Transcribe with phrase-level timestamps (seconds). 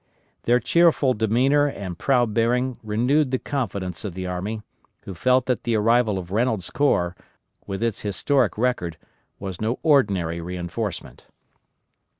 [0.45, 4.63] Their cheerful demeanor and proud bearing renewed the confidence of the army,
[5.01, 7.15] who felt that the arrival of Reynolds' corps,
[7.67, 8.97] with its historic record,
[9.39, 11.27] was no ordinary reinforcement.